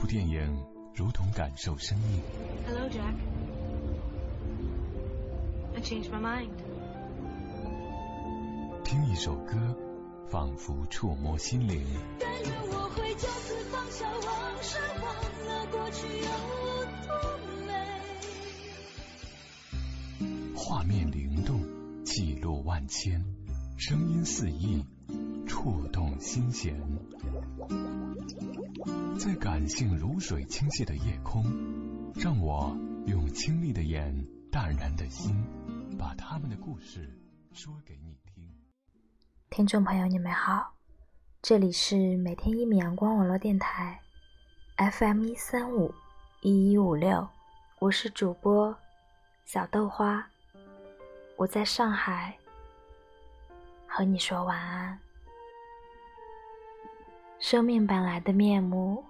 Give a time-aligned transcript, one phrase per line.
[0.00, 2.22] 部电影如同感受生命。
[2.66, 3.14] Hello, Jack.
[5.76, 6.48] I changed my mind.
[8.82, 9.76] 听一首歌，
[10.30, 11.84] 仿佛触摸心灵。
[12.18, 15.14] 但愿我会就此放下往事，忘
[15.46, 16.24] 了过去有
[17.06, 17.12] 多
[17.66, 17.74] 美。
[20.56, 21.60] 画面灵动，
[22.04, 23.22] 记录万千，
[23.76, 24.82] 声音四溢，
[25.60, 26.74] 触动心弦。
[29.18, 31.44] 在感性如水倾泻的夜空，
[32.14, 32.74] 让我
[33.06, 34.10] 用清丽的眼、
[34.50, 35.36] 淡然的心，
[35.98, 37.14] 把他们的故事
[37.52, 38.42] 说给你听。
[39.50, 40.72] 听众朋友，你们好，
[41.42, 44.00] 这里是每天一米阳光网络电台
[44.78, 45.92] ，FM 一三五
[46.40, 47.28] 一一五六，
[47.80, 48.74] 我是主播
[49.44, 50.26] 小豆花，
[51.36, 52.34] 我在上海
[53.86, 54.98] 和你说晚安。
[57.40, 59.02] 生命本来的面目，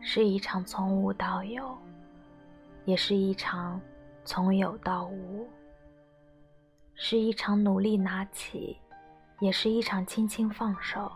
[0.00, 1.76] 是一场从无到有，
[2.84, 3.80] 也是一场
[4.24, 5.46] 从有到无，
[6.94, 8.78] 是一场努力拿起。
[9.40, 11.10] 也是一场轻轻放手，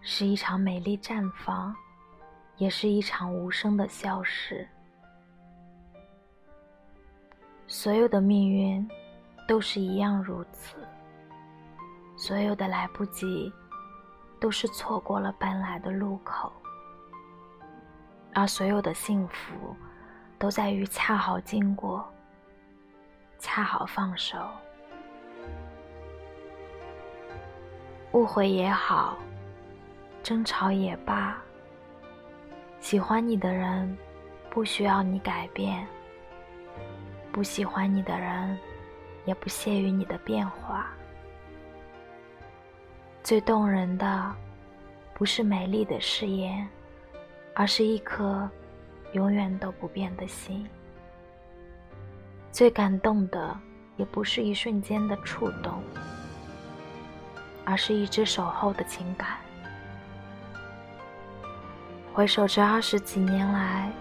[0.00, 1.76] 是一场美丽绽放，
[2.56, 4.66] 也是一场无声的消失。
[7.66, 8.88] 所有的命运
[9.46, 10.76] 都是一样如此，
[12.16, 13.52] 所有的来不及
[14.40, 16.50] 都是错过了本来的路口，
[18.32, 19.76] 而所有的幸福
[20.38, 22.10] 都在于恰好经过，
[23.38, 24.38] 恰好放手。
[28.12, 29.18] 误会也好，
[30.22, 31.36] 争吵也罢，
[32.80, 33.96] 喜欢你的人
[34.48, 35.86] 不需要你改变，
[37.30, 38.58] 不喜欢你的人
[39.26, 40.90] 也不屑于你的变化。
[43.22, 44.34] 最动人的
[45.14, 46.68] 不是美丽的誓言，
[47.54, 48.48] 而是一颗
[49.12, 50.66] 永远都不变的心。
[52.50, 53.56] 最感动的
[53.96, 55.82] 也不是一瞬间的触动。
[57.62, 59.36] 而是一直守候的情感。
[62.12, 63.92] 回首这二十几年来，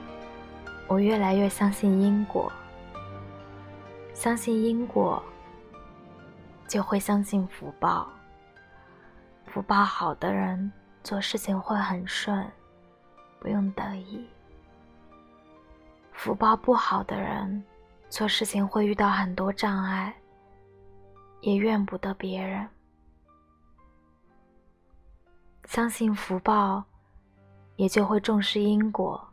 [0.88, 2.52] 我越来越相信因果。
[4.16, 5.22] 相信因果，
[6.68, 8.10] 就会相信福报。
[9.52, 10.72] 福报好的人
[11.04, 12.48] 做事情会很顺，
[13.40, 14.24] 不用得意；
[16.14, 17.64] 福报不好的人
[18.10, 20.16] 做事情会遇到很多障碍，
[21.42, 22.70] 也怨不得别人。
[25.66, 26.84] 相信福报，
[27.76, 29.28] 也就会重视因果。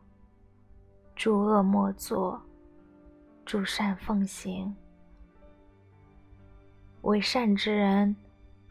[1.15, 2.41] 诸恶莫作，
[3.45, 4.75] 诸善奉行。
[7.03, 8.17] 为善之人，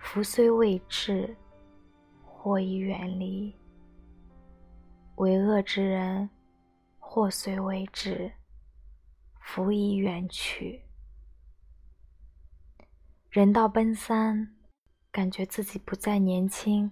[0.06, 1.36] 福虽未至，
[2.24, 3.52] 祸已远离；
[5.16, 6.30] 为恶之人，
[7.00, 8.32] 祸虽未至，
[9.42, 10.86] 福已远去。
[13.32, 14.56] 人到奔三，
[15.12, 16.90] 感觉自己不再年轻。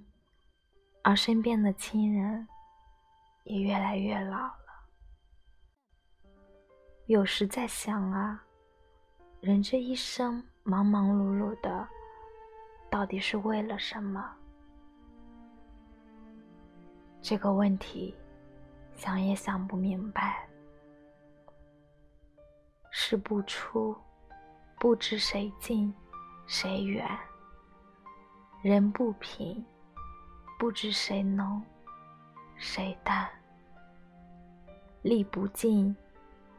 [1.04, 2.48] 而身边的亲人
[3.44, 4.90] 也越来越老了。
[7.06, 8.44] 有时在想啊，
[9.40, 11.88] 人这一生忙忙碌碌的，
[12.94, 14.24] 到底是为了什么？
[17.24, 18.16] 这个问题
[18.94, 20.48] 想也想不明白。
[22.92, 23.98] 事不出，
[24.80, 25.92] 不知谁近
[26.46, 27.04] 谁远；
[28.62, 29.66] 人不平。
[30.60, 31.62] 不知谁浓，
[32.58, 33.28] 谁淡；
[35.02, 35.94] 力不尽，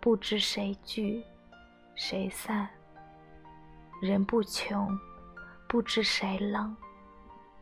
[0.01, 1.25] 不知谁聚，
[1.95, 2.67] 谁散；
[4.03, 4.91] 人不穷，
[5.75, 6.73] 不知谁冷，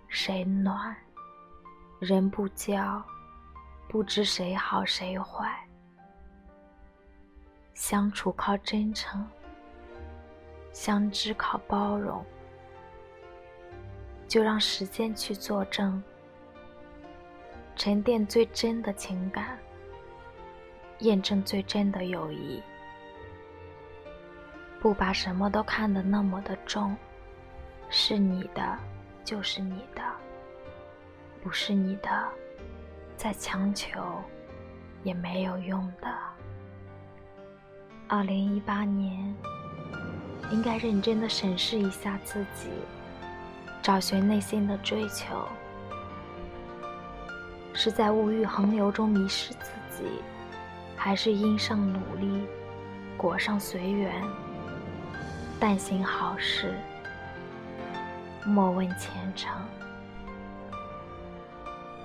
[0.06, 0.94] 谁暖；
[1.98, 3.02] 人不交，
[3.88, 5.58] 不知谁好谁坏。
[7.72, 9.26] 相处靠真诚，
[10.74, 12.22] 相知靠包容，
[14.28, 16.02] 就让时间去作证。
[17.74, 19.58] 沉淀最真的情感，
[20.98, 22.62] 验证最真的友谊。
[24.78, 26.94] 不把什么都看得那么的重，
[27.94, 28.78] 是你的
[29.22, 30.02] 就是你的，
[31.42, 32.08] 不是你的，
[33.18, 34.00] 再强求
[35.02, 36.08] 也没有用的。
[38.08, 39.36] 二零一八年，
[40.50, 42.70] 应该认真的审视一下自己，
[43.82, 45.46] 找寻内心的追求。
[47.74, 50.04] 是在物欲横流中迷失自己，
[50.96, 52.46] 还是因上努力，
[53.18, 54.14] 果上随缘？
[55.60, 56.74] 但行好事，
[58.44, 59.52] 莫问前程。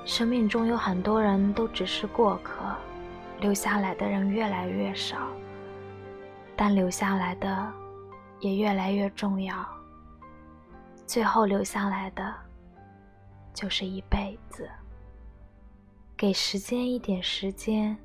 [0.05, 2.75] 生命中有很多人都只是过客，
[3.41, 5.17] 留下来的人越来越少，
[6.55, 7.71] 但留下来的
[8.39, 9.65] 也越来越重要。
[11.05, 12.33] 最后留下来的，
[13.53, 14.69] 就是一辈子。
[16.15, 17.97] 给时间一点时间，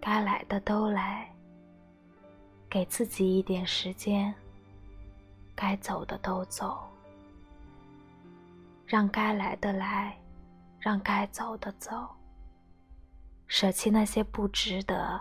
[0.00, 1.26] 该来的都来；
[2.68, 4.34] 给自己一点时间，
[5.54, 6.82] 该走的都走。
[8.92, 10.14] 让该来的来，
[10.78, 11.90] 让该走的走。
[13.46, 15.18] 舍弃那些不值得，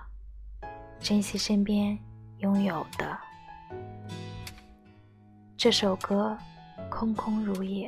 [1.00, 1.98] 珍惜身边
[2.40, 3.18] 拥有的。
[5.56, 6.38] 这首歌
[6.90, 7.88] 《空空如也》，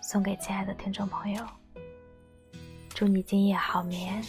[0.00, 1.44] 送给亲爱的听众朋友。
[2.90, 4.22] 祝你今夜好眠。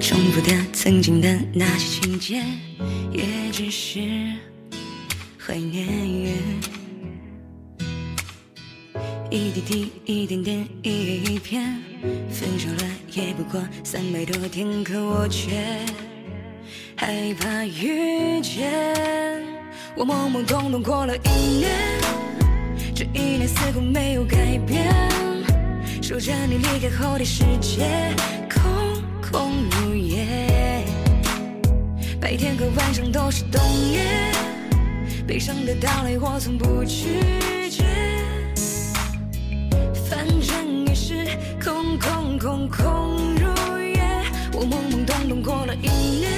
[0.00, 2.44] 重复的曾经的那些情节，
[3.10, 3.98] 也只是
[5.40, 6.80] 怀念。
[9.32, 11.82] 一滴滴，一点点，一页一篇，
[12.28, 15.52] 分手了也不过三百多天，可我却
[16.94, 18.70] 害怕遇见。
[19.96, 21.30] 我懵懵懂懂过了一
[21.60, 21.70] 年，
[22.94, 24.92] 这一年似乎没有改变。
[26.02, 28.14] 守着你离开后的世界，
[28.50, 28.60] 空
[29.22, 30.84] 空如也。
[32.20, 33.58] 白天和晚上都是冬
[33.90, 34.30] 夜，
[35.26, 37.06] 悲伤的到来我从不拒
[42.42, 43.46] 空空如
[43.80, 44.02] 也。
[44.52, 46.28] 我懵懵懂懂过了一年，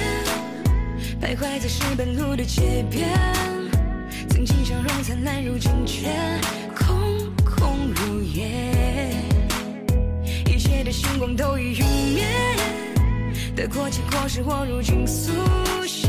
[1.19, 3.09] 徘徊在石板路的街边，
[4.29, 6.07] 曾经笑容灿烂，如今却
[6.75, 6.95] 空
[7.43, 9.15] 空如也。
[10.45, 12.23] 一切的星光都已陨灭，
[13.55, 15.31] 得过且过是我如今速
[15.87, 16.07] 写，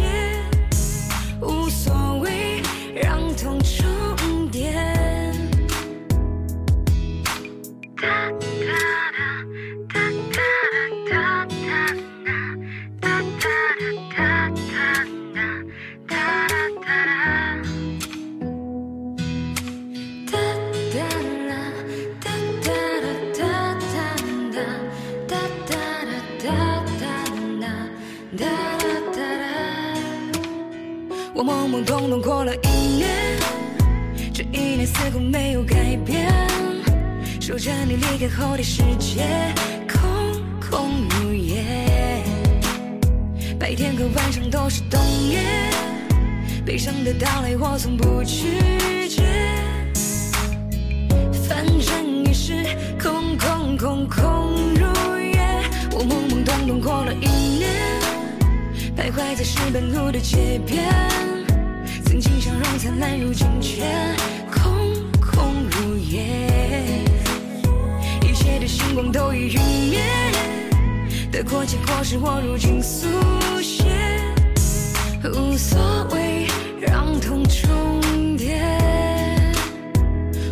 [1.41, 2.61] 无所谓，
[2.95, 4.06] 让痛重
[31.39, 33.39] 我懵懵懂懂过了一年，
[34.33, 36.33] 这一年似乎没有改变。
[37.39, 39.23] 守着你离开后的世界，
[39.87, 40.01] 空
[40.59, 41.63] 空如也。
[43.59, 44.99] 白天和晚上都是冬
[45.29, 45.43] 夜，
[46.65, 49.23] 悲伤的到来我从不拒绝。
[51.47, 52.65] 反正也是
[52.99, 55.39] 空空空空如也。
[55.93, 57.29] 我懵懵懂懂过了一
[57.59, 57.96] 年。
[59.07, 60.85] 徘徊在石板路的街边，
[62.05, 63.85] 曾经笑容灿烂，如今却
[64.51, 64.73] 空
[65.21, 66.25] 空如也。
[68.23, 69.61] 一切的星光都已陨
[69.91, 70.01] 灭，
[71.31, 73.07] 得过且过是我如今速
[73.63, 73.85] 写，
[75.23, 75.79] 无所
[76.11, 76.49] 谓，
[76.81, 78.61] 让痛重叠。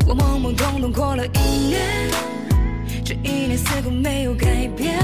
[0.06, 2.08] 我懵懵懂懂过了一年，
[3.04, 5.03] 这一年似乎没有改变。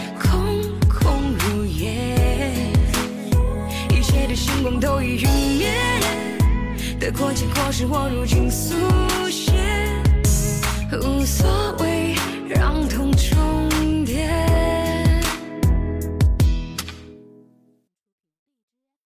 [4.61, 5.27] 光都已陨
[5.57, 5.69] 灭，
[6.99, 8.75] 得过且过是我如今速
[9.29, 9.53] 写，
[11.01, 12.15] 无所谓，
[12.47, 13.11] 让痛。